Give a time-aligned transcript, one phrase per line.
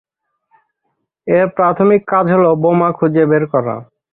[1.27, 3.75] এর প্রাথমিক কাজ হল বোমা খুঁজে বের করা।